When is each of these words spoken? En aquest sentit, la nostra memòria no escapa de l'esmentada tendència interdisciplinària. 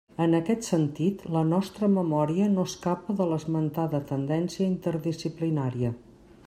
En 0.23 0.31
aquest 0.35 0.63
sentit, 0.67 1.19
la 1.35 1.43
nostra 1.49 1.89
memòria 1.97 2.47
no 2.55 2.65
escapa 2.71 3.17
de 3.21 3.29
l'esmentada 3.33 4.01
tendència 4.15 4.69
interdisciplinària. 4.73 5.97